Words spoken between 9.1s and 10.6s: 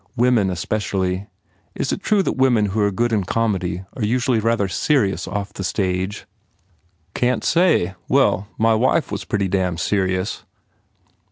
was pretty damn serious!"